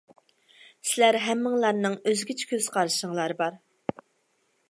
[0.91, 3.63] سىلەر ھەممىڭلارنىڭ ئۆزگىچە كۆز قارىشىڭلار بار.